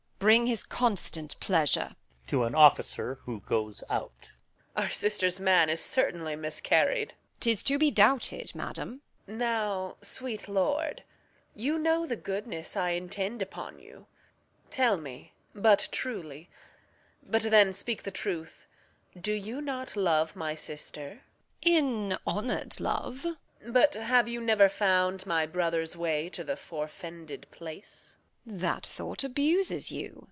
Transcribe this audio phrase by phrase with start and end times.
[0.21, 1.95] Bring his constant pleasure.
[2.27, 4.11] [Exit an Officer.] Reg.
[4.77, 7.09] Our sister's man is certainly miscarried.
[7.09, 7.39] Edm.
[7.39, 9.01] Tis to be doubted, madam.
[9.25, 9.37] Reg.
[9.39, 11.03] Now, sweet lord,
[11.55, 14.05] You know the goodness I intend upon you.
[14.69, 16.51] Tell me but truly
[17.23, 18.67] but then speak the truth
[19.19, 21.23] Do you not love my sister?
[21.65, 22.11] Edm.
[22.13, 23.23] In honour'd love.
[23.63, 23.73] Reg.
[23.73, 28.17] But have you never found my brother's way To the forfended place?
[28.17, 28.17] Edm.
[28.59, 30.19] That thought abuses you.